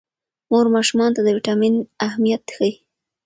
مور 0.49 0.65
ماشومانو 0.75 1.15
ته 1.15 1.21
د 1.23 1.27
ویټامین 1.37 1.73
اهمیت 2.07 2.43
ښيي. 2.55 2.73